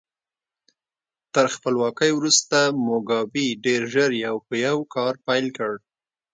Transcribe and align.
تر 1.33 1.45
خپلواکۍ 1.55 2.11
وروسته 2.15 2.57
موګابي 2.87 3.47
ډېر 3.65 3.81
ژر 3.93 4.11
یو 4.25 4.35
په 4.47 4.53
یو 4.65 4.77
کار 4.95 5.13
پیل 5.27 5.45
کړ. 5.57 5.73